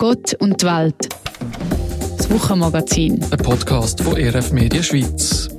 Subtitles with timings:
[0.00, 1.10] Gott und die Welt.
[2.16, 3.22] Das Wochenmagazin.
[3.30, 5.50] Ein Podcast von ERF Media Schweiz.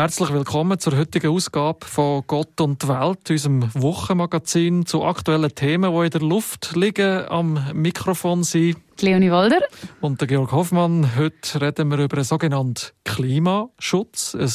[0.00, 6.04] Herzlich willkommen zur heutigen Ausgabe von Gott und Welt, unserem Wochenmagazin zu aktuellen Themen, die
[6.06, 7.28] in der Luft liegen.
[7.28, 9.60] Am Mikrofon sind Leonie Walder
[10.00, 11.16] und der Georg Hoffmann.
[11.16, 14.34] Heute reden wir über einen sogenannten Klimaschutz.
[14.34, 14.50] Ein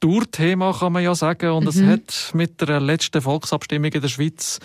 [0.00, 1.68] Dauerthema kann man ja sagen und mhm.
[1.68, 4.58] es hat mit der letzten Volksabstimmung in der Schweiz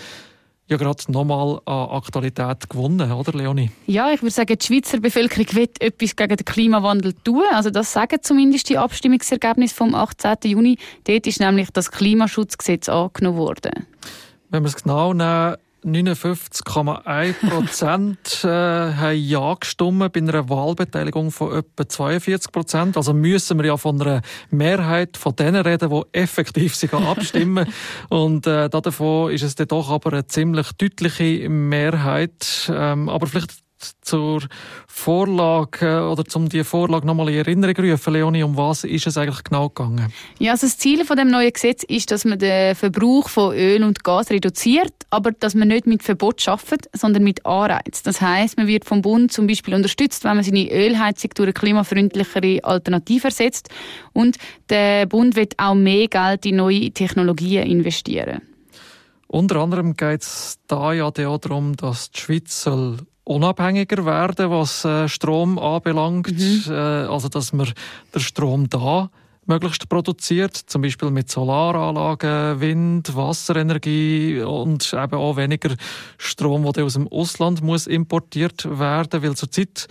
[0.68, 3.72] ja gerade nochmal an Aktualität gewonnen, oder Leonie?
[3.86, 7.44] Ja, ich würde sagen, die Schweizer Bevölkerung will etwas gegen den Klimawandel tun.
[7.52, 10.36] Also das sagen zumindest die Abstimmungsergebnisse vom 18.
[10.44, 10.78] Juni.
[11.06, 13.88] Dort ist nämlich das Klimaschutzgesetz angenommen worden.
[14.50, 15.56] Wenn wir es genau nehmen,
[15.88, 22.98] 59,1 Prozent äh, haben Ja gestimmt bei einer Wahlbeteiligung von etwa 42 Prozent.
[22.98, 27.68] Also müssen wir ja von einer Mehrheit von denen reden, die effektiv sich abstimmen.
[28.10, 32.70] Und äh, davon ist es dann doch aber eine ziemlich deutliche Mehrheit.
[32.70, 33.67] Ähm, aber vielleicht
[34.02, 34.44] zur
[34.88, 39.44] Vorlage oder zum die Vorlage nochmal in Erinnerung rufen, Leonie, um was ist es eigentlich
[39.44, 40.12] genau gegangen?
[40.40, 43.84] Ja, also das Ziel von dem neuen Gesetz ist, dass man den Verbrauch von Öl
[43.84, 48.04] und Gas reduziert, aber dass man nicht mit Verbot schafft, sondern mit Anreiz.
[48.04, 51.54] Das heißt, man wird vom Bund zum Beispiel unterstützt, wenn man seine Ölheizung durch eine
[51.54, 53.70] klimafreundlichere Alternative ersetzt
[54.14, 54.38] und
[54.70, 58.42] der Bund wird auch mehr Geld in neue Technologien investieren.
[59.28, 65.08] Unter anderem geht es da ja darum, dass die Schweiz soll unabhängiger werden, was äh,
[65.08, 66.32] Strom anbelangt.
[66.32, 66.64] Mhm.
[66.68, 67.72] Äh, also, dass man
[68.14, 69.10] den Strom da
[69.46, 75.76] möglichst produziert, zum Beispiel mit Solaranlagen, Wind, Wasserenergie und eben auch weniger
[76.18, 79.88] Strom, der aus dem Ausland muss importiert werden, weil zurzeit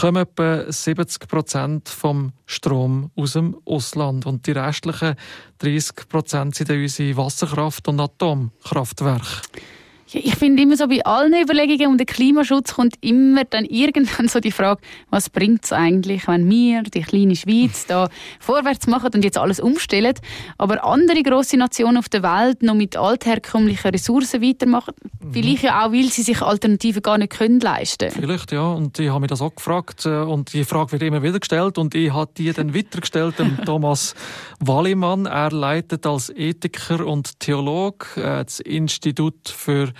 [0.00, 5.16] kommen etwa 70 Prozent vom Strom aus dem Ausland und die restlichen
[5.58, 9.42] 30 Prozent sind unsere Wasserkraft- und Atomkraftwerke.
[10.12, 14.38] Ich finde immer so bei allen Überlegungen um den Klimaschutz kommt immer dann irgendwann so
[14.38, 18.08] die Frage, was bringt es eigentlich, wenn wir, die kleine Schweiz, da
[18.40, 20.14] vorwärts machen und jetzt alles umstellen,
[20.58, 25.32] aber andere große Nationen auf der Welt noch mit altherkömmlichen Ressourcen weitermachen, mhm.
[25.32, 28.10] vielleicht ja auch, weil sie sich Alternativen gar nicht können leisten.
[28.10, 31.22] Vielleicht ja, und ich habe mich das auch gefragt äh, und die Frage wird immer
[31.22, 34.14] wieder gestellt und ich habe die dann weitergestellt dem Thomas
[34.60, 35.26] Wallimann.
[35.26, 39.92] Er leitet als Ethiker und Theolog äh, das Institut für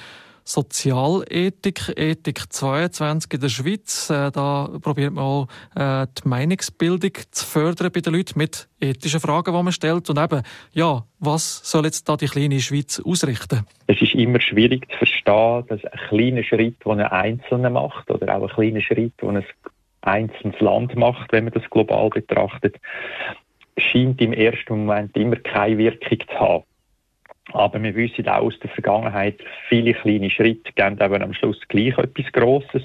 [0.44, 4.10] Sozialethik, Ethik 22 in der Schweiz.
[4.10, 9.20] Äh, da probiert man auch äh, die Meinungsbildung zu fördern bei den Leuten mit ethischen
[9.20, 10.10] Fragen, die man stellt.
[10.10, 13.66] Und eben, ja, was soll jetzt da die kleine Schweiz ausrichten?
[13.86, 18.36] Es ist immer schwierig zu verstehen, dass ein kleiner Schritt, den ein Einzelner macht, oder
[18.36, 19.44] auch ein kleiner Schritt, den ein
[20.02, 22.76] einzelnes Land macht, wenn man das global betrachtet,
[23.78, 26.64] scheint im ersten Moment immer keine Wirkung zu haben.
[27.52, 29.38] Aber wir wissen auch aus der Vergangenheit,
[29.68, 32.82] viele kleine Schritte geben eben am Schluss gleich etwas Grosses.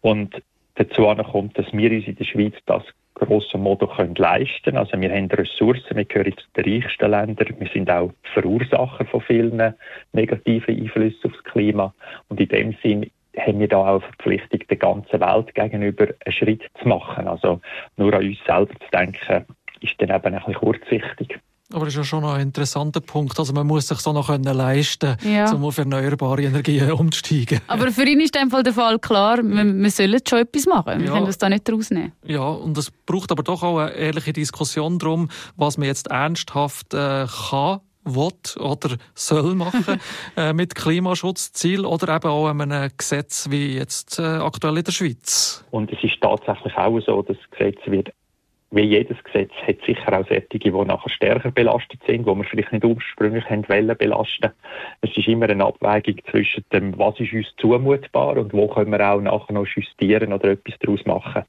[0.00, 0.42] Und
[0.76, 2.82] dazu kommt, dass wir uns in der Schweiz das
[3.14, 7.68] grosso modo können leisten Also wir haben Ressourcen, wir gehören zu den reichsten Ländern, wir
[7.68, 9.74] sind auch Verursacher von vielen
[10.12, 11.94] negativen Einflüssen aufs Klima.
[12.28, 16.32] Und in dem Sinn haben wir da auch eine Verpflichtung, der ganzen Welt gegenüber einen
[16.32, 17.28] Schritt zu machen.
[17.28, 17.60] Also
[17.96, 19.46] nur an uns selber zu denken,
[19.80, 21.38] ist dann eben ein bisschen kurzsichtig.
[21.72, 23.38] Aber das ist ja schon ein interessanter Punkt.
[23.38, 25.52] Also man muss sich so noch können leisten, ja.
[25.52, 27.60] um auf erneuerbare Energien umzusteigen.
[27.66, 31.00] Aber für ihn ist in Fall der Fall klar, wir, wir sollen schon etwas machen.
[31.00, 31.12] Wir ja.
[31.12, 32.12] können das da nicht rausnehmen.
[32.24, 36.94] Ja, und es braucht aber doch auch eine ehrliche Diskussion darum, was man jetzt ernsthaft
[36.94, 40.00] äh, kann will oder soll machen
[40.36, 45.64] äh, mit Klimaschutzziel oder eben auch einem Gesetz wie jetzt äh, aktuell in der Schweiz.
[45.70, 48.10] Und es ist tatsächlich auch so, dass das Gesetz wird
[48.72, 52.72] wie jedes Gesetz hat sicher auch solche, die nachher stärker belastet sind, wo wir vielleicht
[52.72, 54.50] nicht ursprünglich haben wollen belasten.
[55.02, 59.12] Es ist immer eine Abwägung zwischen dem, was ist uns zumutbar und wo können wir
[59.12, 61.44] auch nachher noch justieren oder etwas daraus machen.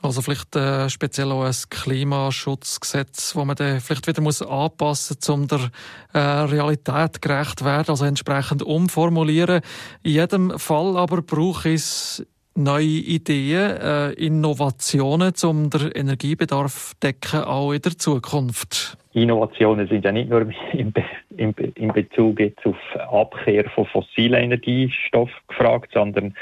[0.00, 5.28] Also vielleicht äh, speziell auch ein Klimaschutzgesetz, wo man dann vielleicht wieder muss anpassen muss,
[5.28, 5.70] um der
[6.12, 9.60] äh, Realität gerecht werden, also entsprechend umformulieren.
[10.02, 17.44] In jedem Fall aber braucht es neue Ideen, äh, Innovationen, um den Energiebedarf zu decken,
[17.44, 18.96] auch in der Zukunft?
[19.14, 21.04] Innovationen sind ja nicht nur in, Be
[21.36, 26.34] in, Be in Bezug jetzt auf Abkehr von fossilen Energiestoffen gefragt, sondern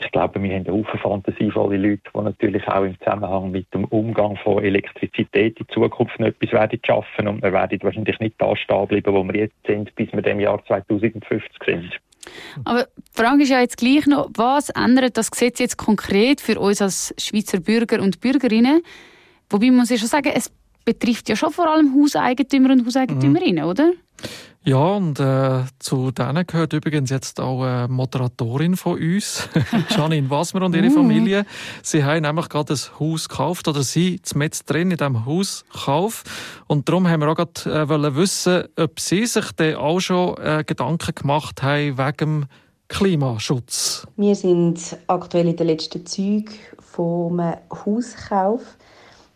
[0.00, 3.84] ich glaube, wir haben eine Haufen fantasievolle Leute, die natürlich auch im Zusammenhang mit dem
[3.84, 8.56] Umgang von Elektrizität in Zukunft noch etwas werden schaffen und wir werden wahrscheinlich nicht da
[8.56, 11.30] stehen bleiben, wo wir jetzt sind, bis wir dem Jahr 2050
[11.64, 12.00] sind.
[12.64, 16.58] Aber die Frage ist ja jetzt gleich noch, was ändert das Gesetz jetzt konkret für
[16.58, 18.82] uns als Schweizer Bürger und Bürgerinnen?
[19.48, 20.50] Wobei man muss ja schon sagen, es
[20.84, 23.70] betrifft ja schon vor allem Hauseigentümer und Hauseigentümerinnen, mhm.
[23.70, 23.92] oder?
[24.70, 29.48] Ja, und äh, zu denen gehört übrigens jetzt auch eine Moderatorin von uns,
[29.90, 30.90] Janine Wasmer und ihre uh.
[30.92, 31.44] Familie.
[31.82, 36.30] Sie haben nämlich gerade ein Haus gekauft, oder sie mit drin in diesem Haus gekauft.
[36.68, 40.62] Und darum haben wir auch gerade äh, wissen, ob sie sich dann auch schon äh,
[40.64, 42.46] Gedanken gemacht haben wegen dem
[42.86, 44.06] Klimaschutz.
[44.16, 47.42] Wir sind aktuell in den letzten Zügen vom
[47.84, 48.60] Hauskauf.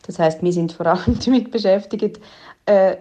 [0.06, 2.20] Das heißt, wir sind vor allem damit beschäftigt,
[2.66, 2.98] äh,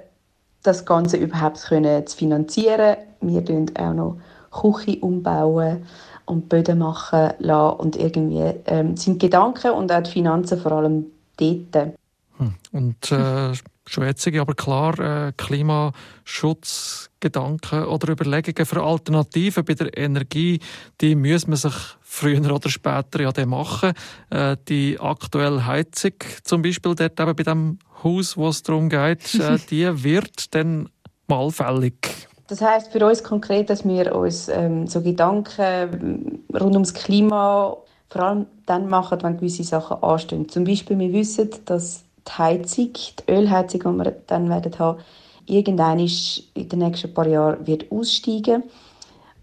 [0.64, 2.98] das Ganze überhaupt können zu finanzieren.
[3.22, 4.18] Wir tun auch noch
[4.52, 5.86] Küche umbauen
[6.26, 11.08] und Böden machen lassen und irgendwie ähm, sind Gedanken und auch die Finanzen vor allem
[11.38, 11.94] dort.
[12.38, 12.54] Hm.
[12.72, 13.52] Und äh,
[13.86, 20.62] schwätzige, aber klar äh, Klimaschutzgedanken oder Überlegungen für Alternativen bei der Energie,
[21.02, 23.94] die muss man sich früher oder später ja machen.
[24.30, 26.14] Äh, die aktuelle Heizung
[26.44, 30.90] zum Beispiel dort eben bei dem Haus, wo es darum geht, äh, die wird dann
[31.28, 32.28] mal fällig.
[32.48, 37.78] Das heißt für uns konkret, dass wir uns ähm, so Gedanken ähm, rund ums Klima
[38.10, 40.48] vor allem dann machen, wenn gewisse Sachen anstehen.
[40.50, 45.00] Zum Beispiel, wir wissen, dass die Heizung, die Ölheizung, die wir dann werden haben,
[45.46, 48.64] irgendwann in den nächsten paar Jahren wird aussteigen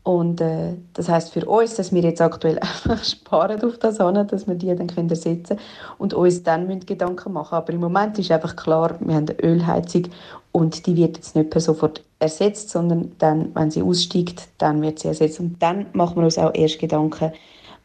[0.03, 4.27] und äh, das heißt für uns, dass wir jetzt aktuell einfach sparen auf das an,
[4.27, 5.59] dass wir die dann können ersetzen
[5.99, 7.55] und uns dann müssen Gedanken machen.
[7.55, 10.05] Aber im Moment ist einfach klar, wir haben eine Ölheizung
[10.53, 14.99] und die wird jetzt nicht per sofort ersetzt, sondern dann, wenn sie aussteigt, dann wird
[14.99, 15.39] sie ersetzt.
[15.39, 17.33] Und dann machen wir uns auch erst Gedanken,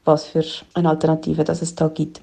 [0.06, 2.22] was für eine Alternative das es da gibt.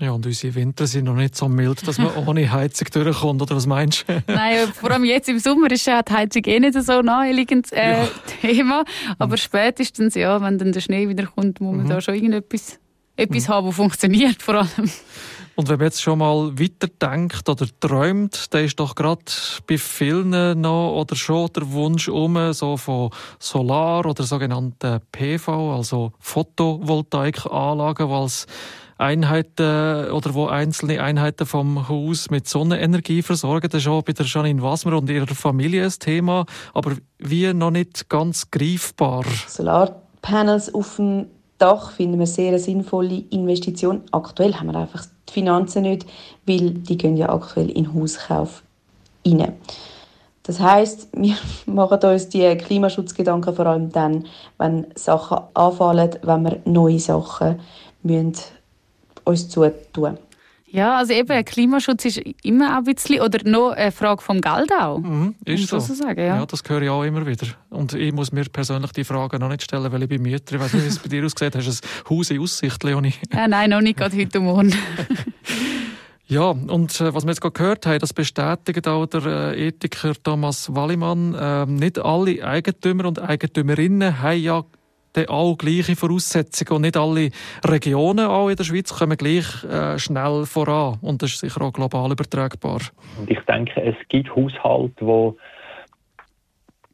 [0.00, 3.56] Ja, und unsere Winter sind noch nicht so mild, dass man ohne Heizung durchkommt, oder
[3.56, 4.22] was meinst du?
[4.32, 7.92] Nein, vor allem jetzt im Sommer ist ja die Heizung eh nicht so naheliegendes äh,
[7.92, 8.08] ja.
[8.40, 8.84] Thema.
[9.18, 9.38] Aber mhm.
[9.38, 11.90] spätestens, ja, wenn dann der Schnee wieder kommt, muss man mhm.
[11.90, 12.78] da schon irgendetwas
[13.16, 13.52] etwas mhm.
[13.52, 14.90] haben, das funktioniert vor allem.
[15.54, 19.22] Und wenn man jetzt schon mal weiterdenkt oder träumt, dann ist doch gerade
[19.66, 26.12] bei vielen noch oder schon der Wunsch um, so von Solar- oder sogenannten PV, also
[26.20, 28.46] Photovoltaikanlagen, die als
[29.02, 33.68] Einheiten oder wo einzelne Einheiten vom Haus mit Sonnenenergie versorgen.
[33.70, 37.72] Das ist auch bei der Janine Wasmer und ihrer Familie ein Thema, aber wie noch
[37.72, 39.24] nicht ganz greifbar.
[39.48, 41.26] Solarpanels auf dem
[41.58, 44.02] Dach finden wir sehr eine sinnvolle Investition.
[44.12, 46.06] Aktuell haben wir einfach die Finanzen nicht,
[46.46, 48.62] weil die gehen ja aktuell in Hauskauf
[49.26, 49.52] rein.
[50.44, 54.26] Das heißt, wir machen uns die Klimaschutzgedanken vor allem dann,
[54.58, 57.60] wenn Sachen anfallen, wenn wir neue Sachen
[58.02, 58.34] müssen
[59.24, 60.18] uns zutun.
[60.72, 65.00] Ja, also eben, Klimaschutz ist immer ein bisschen, oder noch eine Frage vom Geld auch.
[65.00, 65.78] Mhm, ist so.
[65.78, 66.38] Sagen, ja.
[66.38, 66.46] ja.
[66.46, 67.46] das höre ich auch immer wieder.
[67.68, 70.54] Und ich muss mir persönlich die Frage noch nicht stellen, weil ich bin Mieter.
[70.54, 71.54] Ich weiß nicht, wie es bei dir aussieht.
[71.54, 73.12] Hast du ein Haus in Aussicht, Leonie?
[73.30, 74.74] Ja, nein, noch nicht gerade heute Morgen.
[76.28, 80.14] Ja, und äh, was wir jetzt gerade gehört haben, das bestätigt auch der äh, Ethiker
[80.22, 81.34] Thomas Wallimann.
[81.34, 84.64] Äh, nicht alle Eigentümer und Eigentümerinnen haben ja
[85.12, 87.30] dann auch gleiche Voraussetzungen und nicht alle
[87.64, 91.72] Regionen auch in der Schweiz kommen gleich äh, schnell voran und das ist sicher auch
[91.72, 92.80] global übertragbar.
[93.18, 95.36] Und ich denke, es gibt Haushalte, wo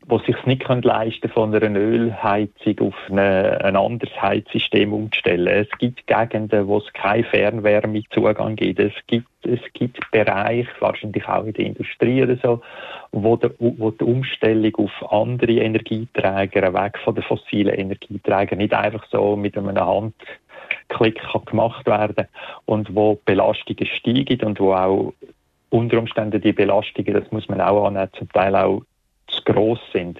[0.08, 5.66] wo sich nicht leisten können, von einer Ölheizung auf eine, ein anderes Heizsystem umzustellen.
[5.66, 8.80] Es gibt Gegenden, wo es keinen Fernwärmezugang gibt.
[8.80, 12.62] Es gibt, es gibt Bereiche, wahrscheinlich auch in der Industrie oder so,
[13.12, 19.04] wo, der, wo die Umstellung auf andere Energieträger, weg von den fossilen Energieträgern, nicht einfach
[19.10, 22.28] so mit einem Handklick kann gemacht werden
[22.64, 25.12] und wo Belastungen steigen und wo auch
[25.68, 28.82] unter Umständen die Belastungen, das muss man auch annehmen, zum Teil auch
[29.28, 30.18] zu gross sind.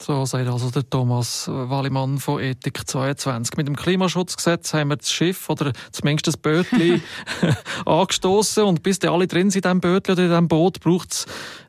[0.00, 3.56] So sagt also der Thomas Wallimann von Ethik 22.
[3.56, 7.02] Mit dem Klimaschutzgesetz haben wir das Schiff oder zumindest das Bötli
[7.84, 11.12] angestoßen und bis die alle drin sind in diesem Bötli oder in diesem Boot braucht
[11.12, 11.26] es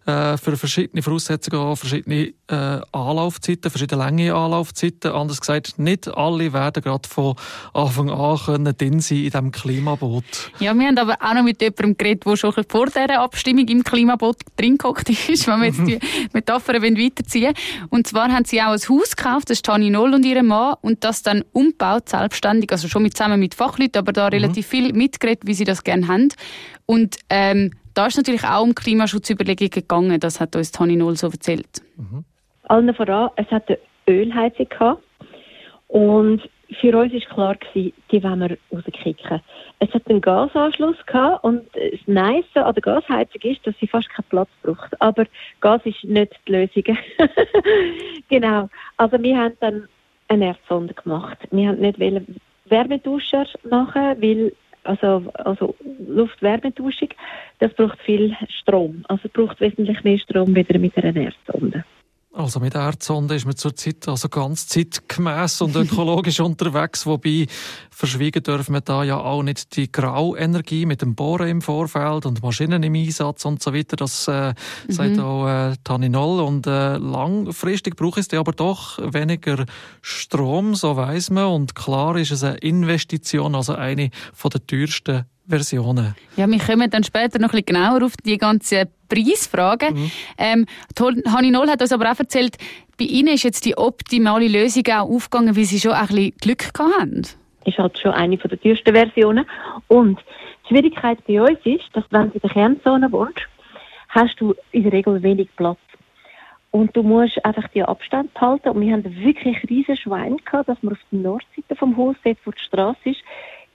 [0.10, 5.12] äh, für verschiedene Voraussetzungen auch verschiedene äh, Anlaufzeiten, verschiedene Länge Anlaufzeiten.
[5.12, 7.36] Anders gesagt, nicht alle werden gerade von
[7.74, 10.52] Anfang an können drin sein in diesem Klimaboot.
[10.60, 13.84] Ja, wir haben aber auch noch mit jemandem geredet, der schon vor dieser Abstimmung im
[13.84, 16.00] Klimaboot drin gehockt ist, wenn wir jetzt die
[16.34, 17.54] Metapher weiterziehen
[17.90, 20.76] Und zwar haben sie auch ein Haus gekauft, das ist Tani Noll und ihre Mann,
[20.82, 24.34] und das dann umgebaut, selbstständig, also schon mit, zusammen mit Fachleuten, aber da mhm.
[24.34, 26.30] relativ viel mitgeredet, wie sie das gerne haben.
[26.86, 30.20] Und ähm, da ist natürlich auch um Klimaschutzüberlegungen gegangen.
[30.20, 31.82] Das hat uns Toni Null so erzählt.
[31.98, 32.24] Mhm.
[32.64, 35.04] Allen voran, es hat eine Ölheizung gehabt.
[35.88, 36.42] Und
[36.80, 39.42] für uns war klar, gewesen, die wollen wir rauskicken.
[39.80, 44.10] Es hat einen Gasanschluss gehabt und das Nice an der Gasheizung ist, dass sie fast
[44.10, 45.02] keinen Platz braucht.
[45.02, 45.26] Aber
[45.62, 46.84] Gas ist nicht die Lösung.
[48.30, 48.70] genau.
[48.98, 49.88] Also wir haben dann
[50.28, 51.38] eine Erdsonde gemacht.
[51.50, 52.00] Wir haben nicht
[52.66, 54.54] Wärmeduscher machen, weil
[54.90, 55.76] also, also
[56.08, 57.10] Luft-Wärmetauschung,
[57.60, 59.04] das braucht viel Strom.
[59.08, 61.84] Also braucht wesentlich mehr Strom wieder mit einer Erdsonde.
[62.32, 67.48] Also mit Erdsonde ist man zurzeit also ganz zeitgemäß und ökologisch unterwegs, wobei
[67.90, 72.44] verschwiegen dürfen wir da ja auch nicht die Grauenergie mit dem Bohren im Vorfeld und
[72.44, 73.96] Maschinen im Einsatz und so weiter.
[73.96, 74.54] Das äh,
[74.88, 74.92] mhm.
[74.92, 79.66] sagt auch äh, Tani Noll und äh, langfristig braucht es aber doch weniger
[80.04, 85.26] Strom, so weiß man und klar ist es eine Investition, also eine von der teuersten
[85.50, 86.16] Versionen.
[86.38, 89.96] Ja, wir kommen dann später noch ein bisschen genauer auf die ganzen Preisfragen.
[89.96, 90.12] Mhm.
[90.38, 90.66] Ähm,
[91.28, 92.58] Hanni Noll hat uns aber auch erzählt,
[92.98, 96.74] bei Ihnen ist jetzt die optimale Lösung auch aufgegangen, weil Sie schon ein bisschen Glück
[96.74, 97.22] gehabt haben.
[97.66, 99.46] Ist halt schon eine der teuersten Versionen.
[99.88, 100.20] Und
[100.64, 103.42] die Schwierigkeit bei uns ist, dass wenn du in der Kernzone wohnst,
[104.10, 105.80] hast du in der Regel wenig Platz.
[106.72, 108.70] Und du musst einfach die Abstand behalten.
[108.70, 112.38] Und wir haben wirklich riesen Schwein gehabt, dass wir auf der Nordseite vom Haus, dort
[112.46, 113.22] wo die Straße ist,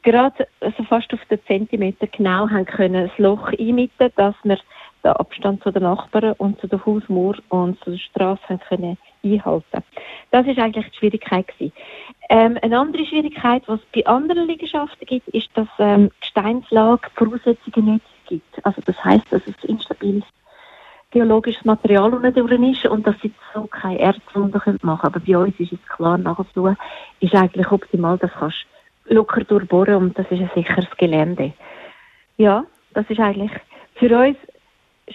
[0.04, 4.58] gerade also fast auf den Zentimeter genau haben können das Loch einmitten, dass wir
[5.02, 8.98] den Abstand zu den Nachbarn und zu der Hausmauer und zu der Straße haben können
[9.24, 9.82] einhalten.
[10.30, 11.72] Das ist eigentlich die Schwierigkeit gewesen.
[12.30, 17.08] Ähm, eine andere Schwierigkeit, was es bei anderen Liegenschaften gibt, ist, dass ähm, die Steinslage
[17.14, 18.64] Voraussetzungen nicht gibt.
[18.64, 20.24] Also das heißt, dass es instabiles
[21.10, 24.98] geologisches Material unten ist und dass sie so keine Erdwunder machen können.
[25.02, 26.76] Aber bei uns ist es klar, nachher
[27.20, 28.66] ist eigentlich optimal, das kannst
[29.06, 31.52] locker durchbohren und das ist ein sicheres Gelände.
[32.36, 33.52] Ja, das ist eigentlich
[33.94, 34.36] für uns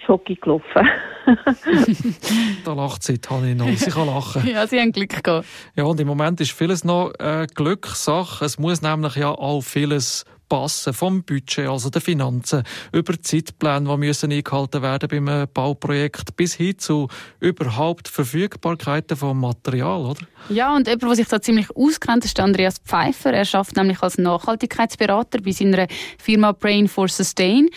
[0.06, 0.88] Schocki gelaufen.
[2.64, 3.68] da lacht sie, Tani noch.
[3.68, 4.46] Sie kann lachen.
[4.46, 5.46] ja, sie haben Glück gehabt.
[5.74, 8.44] Ja, und im Moment ist vieles noch äh, Glückssache.
[8.44, 13.96] Es muss nämlich ja auch vieles passen, vom Budget, also der Finanzen, über Zeitpläne, die
[13.96, 20.20] müssen eingehalten werden beim Bauprojekt, bis hin zu überhaupt Verfügbarkeiten vom Material, oder?
[20.50, 23.32] Ja, und jemand, der sich da ziemlich auskennt, ist Andreas Pfeiffer.
[23.32, 25.86] Er schafft nämlich als Nachhaltigkeitsberater bei seiner
[26.18, 27.68] Firma Brain for Sustain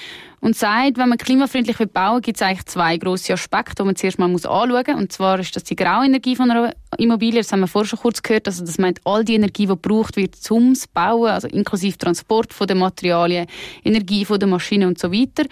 [0.43, 3.95] und sagt, wenn man klimafreundlich bauen will, gibt es eigentlich zwei grosse Aspekte, die man
[3.95, 4.87] zuerst mal anschauen muss.
[4.95, 7.39] Und zwar ist das die Grauenergie von einer Immobilie.
[7.39, 8.47] Das haben wir vorher schon kurz gehört.
[8.47, 12.67] Also das meint all die Energie, die gebraucht wird zum Bauen, also inklusive Transport von
[12.67, 13.47] den Materialien,
[13.83, 15.43] Energie von der Maschine und so weiter.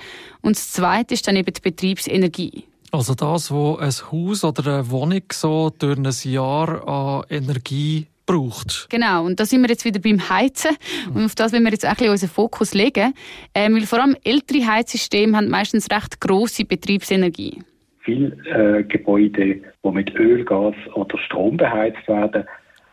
[0.41, 2.65] Und das Zweite ist dann eben die Betriebsenergie.
[2.91, 8.87] Also das, wo ein Haus oder eine Wohnung so durch ein Jahr an Energie braucht.
[8.89, 10.71] Genau, und da sind wir jetzt wieder beim Heizen.
[11.13, 13.13] Und auf das wollen wir jetzt ein bisschen unseren Fokus legen.
[13.53, 17.63] Ähm, weil vor allem ältere Heizsysteme haben meistens recht grosse Betriebsenergie.
[18.03, 22.45] Viele äh, Gebäude, die mit Öl, Gas oder Strom beheizt werden,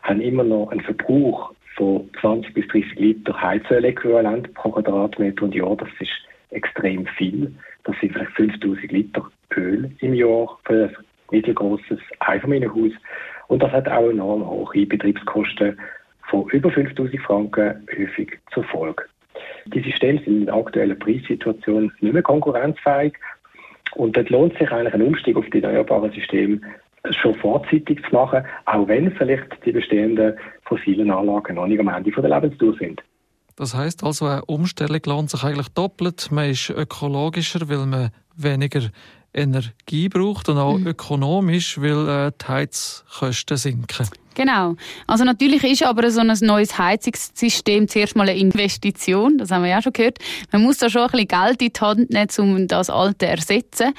[0.03, 5.75] haben immer noch einen Verbrauch von 20 bis 30 Liter Heizöl-Äquivalent pro Quadratmeter und Jahr.
[5.77, 6.11] Das ist
[6.51, 7.53] extrem viel.
[7.85, 10.95] Das sind vielleicht 5000 Liter Öl im Jahr für ein
[11.31, 12.91] mittelgroßes Einfamilienhaus.
[13.47, 15.79] Und das hat auch enorm hohe Betriebskosten
[16.29, 19.05] von über 5000 Franken häufig zur Folge.
[19.65, 23.13] Die Systeme sind in der aktuellen Preissituation nicht mehr konkurrenzfähig.
[23.95, 26.61] Und dort lohnt sich eigentlich ein Umstieg auf die erneuerbaren Systeme
[27.21, 32.11] schon vorzeitig zu machen, auch wenn vielleicht die bestehenden fossilen Anlagen noch nicht am Ende
[32.11, 33.01] der Lebenstour sind.
[33.55, 36.29] Das heißt also, eine Umstellung lohnt sich eigentlich doppelt.
[36.31, 38.81] Man ist ökologischer, weil man weniger
[39.33, 40.87] Energie braucht und auch mhm.
[40.87, 44.07] ökonomisch, weil äh, die Heizkosten sinken.
[44.39, 44.77] Genau.
[45.05, 49.69] Also natürlich ist aber so ein neues Heizungssystem zuerst mal eine Investition, das haben wir
[49.69, 50.19] ja schon gehört.
[50.53, 53.27] Man muss da schon ein bisschen Geld in die Hand nehmen, um das alte zu
[53.27, 53.93] ersetzen.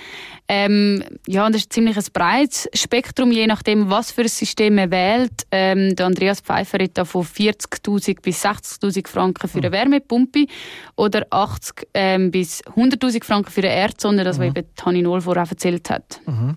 [0.48, 4.76] Ähm, ja, und das ist ziemlich ein breites Spektrum, je nachdem, was für ein System
[4.76, 5.46] man wählt.
[5.50, 9.72] Ähm, der Andreas Pfeiffer hat da von 40'000 bis 60'000 Franken für eine hm.
[9.74, 10.46] Wärmepumpe
[10.96, 14.42] oder 80 ähm, bis 100'000 Franken für eine Erdsonde, das mhm.
[14.42, 16.18] was eben Tani Noll vorher erzählt hat.
[16.24, 16.56] Mhm.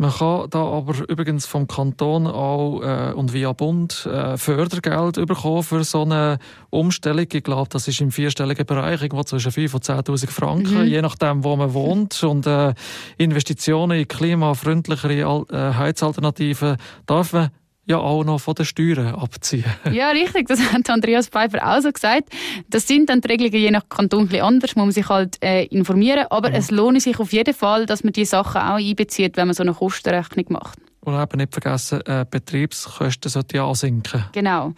[0.00, 5.64] Man kann da aber übrigens vom Kanton auch äh, und via Bund äh, Fördergeld bekommen
[5.64, 6.38] für so eine
[6.70, 7.26] Umstellung.
[7.32, 10.86] Ich glaube, das ist im vierstelligen Bereich, irgendwo zwischen 5.000 und 10.000 Franken, mhm.
[10.86, 12.22] je nachdem, wo man wohnt.
[12.22, 12.74] Und äh,
[13.16, 16.76] Investitionen in klimafreundlichere äh, Heizalternativen
[17.06, 17.50] darf man
[17.88, 19.64] ja auch noch von den Steuern abziehen.
[19.92, 20.46] Ja, richtig.
[20.48, 22.28] Das hat Andreas Pfeiffer auch so gesagt.
[22.68, 25.42] Das sind dann die Regelungen je nach Kanton ein bisschen anders, muss man sich halt
[25.42, 26.26] äh, informieren.
[26.30, 26.56] Aber mhm.
[26.56, 29.62] es lohnt sich auf jeden Fall, dass man die Sachen auch einbezieht, wenn man so
[29.62, 30.78] eine Kostenrechnung macht.
[31.00, 34.24] Und eben nicht vergessen, äh, Betriebskosten sollten ja sinken.
[34.32, 34.74] Genau.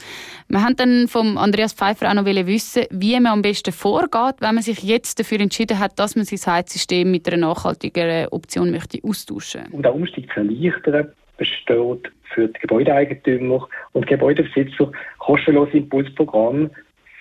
[0.48, 4.54] Wir haben dann vom Andreas Pfeiffer auch noch wissen, wie man am besten vorgeht, wenn
[4.54, 8.98] man sich jetzt dafür entschieden hat, dass man sein Heizsystem mit einer nachhaltigeren Option möchte
[9.02, 9.76] austauschen möchte.
[9.76, 11.08] Um den Umstieg zu erleichtern,
[11.40, 16.70] besteht für die Gebäudeeigentümer und Gebäudebesitzer kostenlose Impulsprogramm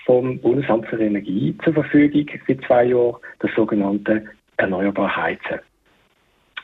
[0.06, 4.26] vom Bundesamt für Energie zur Verfügung seit zwei Jahren, das sogenannte
[4.58, 5.60] Erneuerbar Heizen.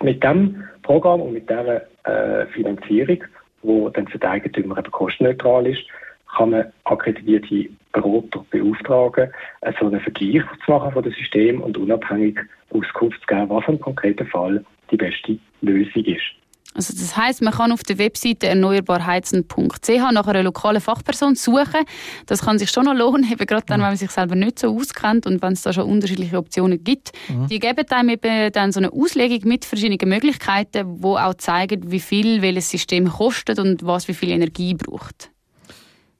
[0.01, 3.23] Mit diesem Programm und mit dieser äh, Finanzierung,
[3.63, 5.83] wo dann für die Eigentümer eben kostenneutral ist,
[6.35, 9.31] kann man akkreditierte Berater beauftragen,
[9.79, 12.37] so einen Vergleich zu machen von dem System und unabhängig
[12.71, 16.35] Auskunft zu geben, was im konkreten Fall die beste Lösung ist.
[16.75, 21.85] Also das heißt, man kann auf der Webseite erneuerbarheizen.ch nach einer lokalen Fachperson suchen.
[22.25, 24.75] Das kann sich schon noch lohnen, eben gerade dann, wenn man sich selber nicht so
[24.75, 27.13] auskennt und wenn es da schon unterschiedliche Optionen gibt.
[27.29, 27.47] Mhm.
[27.47, 32.01] Die geben einem eben dann so eine Auslegung mit verschiedenen Möglichkeiten, wo auch zeigen, wie
[32.01, 35.29] viel welches System kostet und was wie viel Energie braucht.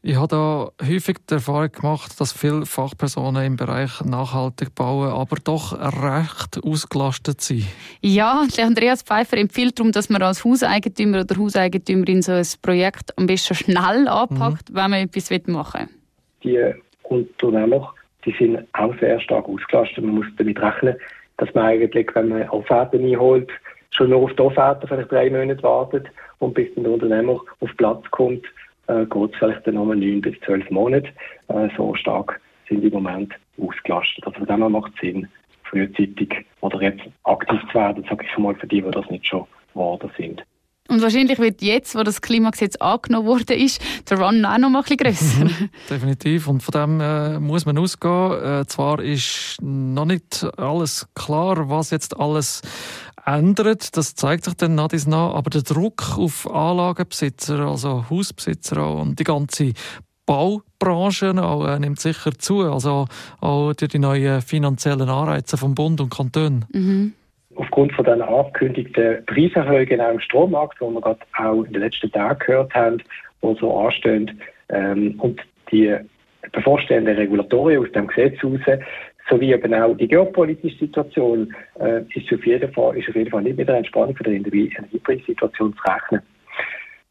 [0.08, 5.38] Ich habe da häufig die Erfahrung gemacht, dass viele Fachpersonen im Bereich nachhaltig bauen, aber
[5.44, 7.66] doch recht ausgelastet sind.
[8.02, 13.18] Ja, der Andreas Pfeiffer empfiehlt darum, dass man als Hauseigentümer oder Hauseigentümerin so ein Projekt
[13.18, 14.76] am besten schnell anpackt, mhm.
[14.76, 15.90] wenn man etwas machen
[16.44, 16.76] will.
[16.76, 17.92] Die Unternehmer
[18.26, 20.04] die sind auch sehr stark ausgelastet.
[20.04, 20.96] Man muss damit rechnen,
[21.38, 23.50] dass man eigentlich, wenn man Offerten einholt,
[23.92, 26.08] schon nur auf die Offerte vielleicht drei Monate wartet
[26.40, 28.46] und bis der Unternehmer auf Platz kommt,
[28.88, 31.10] äh, geht es vielleicht dann nochmal neun bis zwölf Monate.
[31.48, 34.26] Äh, so stark sind die im Moment ausgelastet.
[34.26, 35.28] Also von dem her macht es Sinn,
[35.64, 39.46] frühzeitig oder jetzt aktiv zu werden, sage ich mal, für die, die das nicht schon
[39.74, 40.44] geworden sind.
[40.88, 44.80] Und wahrscheinlich wird jetzt, wo das Klimagesetz angenommen wurde, ist, der Run auch noch mal
[44.80, 45.68] ein bisschen grösser.
[45.90, 46.48] Definitiv.
[46.48, 48.62] Und von dem äh, muss man ausgehen.
[48.62, 52.62] Äh, zwar ist noch nicht alles klar, was jetzt alles
[53.26, 53.96] ändert.
[53.98, 55.34] Das zeigt sich dann nach dies nach.
[55.34, 59.74] Aber der Druck auf Anlagenbesitzer, also Hausbesitzer und die ganze
[60.26, 62.62] Baubranche auch, äh, nimmt sicher zu.
[62.62, 63.06] Also
[63.42, 66.66] auch durch die neuen finanziellen Anreize vom Bund und Kanton.
[66.74, 67.14] Mhm.
[67.56, 72.12] Aufgrund von den angekündigten Preiserhöhungen auch im Strommarkt, die wir gerade auch in den letzten
[72.12, 72.98] Tagen gehört haben,
[73.42, 75.40] die so anstehen, ähm, und
[75.72, 75.96] die
[76.52, 78.80] bevorstehenden Regulatorien aus dem Gesetz heraus,
[79.30, 83.44] sowie eben auch die geopolitische Situation äh, ist, auf jeden Fall, ist auf jeden Fall
[83.44, 86.22] nicht mit der Entspannung von der Energiepreissituation zu rechnen.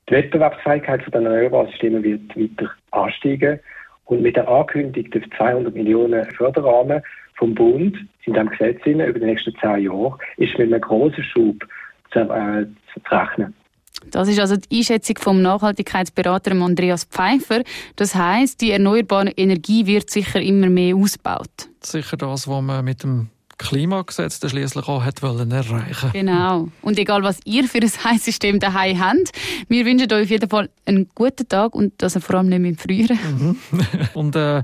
[0.09, 3.59] Die Wettbewerbsfähigkeit von den erneuerbaren Systemen wird weiter ansteigen
[4.05, 7.03] und mit der angekündigten 200 Millionen Förderrahmen
[7.37, 11.65] vom Bund in diesem Gesetz über die nächsten zehn Jahre ist mit einem großen Schub
[12.13, 13.55] zu, äh, zu rechnen.
[14.11, 17.63] Das ist also die Einschätzung vom Nachhaltigkeitsberater Andreas Pfeiffer.
[17.97, 21.69] Das heißt, die erneuerbare Energie wird sicher immer mehr ausgebaut.
[21.81, 26.11] Sicher das, was man mit dem Klimagesetz schließlich auch hat wollen erreichen.
[26.13, 26.69] Genau.
[26.83, 29.33] Und egal was ihr für ein Heizsystem daheim habt,
[29.69, 32.75] wir wünschen euch auf jeden Fall einen guten Tag und das vor allem nicht mehr
[32.77, 33.17] früher.
[33.17, 33.57] Mhm.
[34.15, 34.63] und äh,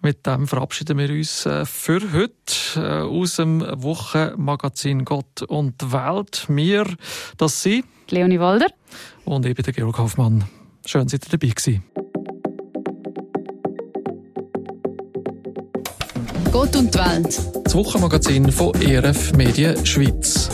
[0.00, 2.34] mit dem verabschieden wir uns äh, für heute
[2.76, 6.46] äh, aus dem Wochenmagazin Gott und Welt.
[6.48, 6.86] Wir,
[7.36, 8.66] das sind Leonie Walder
[9.24, 10.44] und ich bin der Georg Hoffmann.
[10.84, 11.84] Schön, dass ihr dabei gewesen.
[16.52, 17.40] Gott und die Welt.
[17.64, 20.50] Das Wochenmagazin von ERF Medien Schweiz.